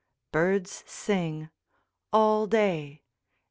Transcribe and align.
Birds 0.31 0.83
sing 0.87 1.51
All 2.11 2.47
day. 2.47 3.03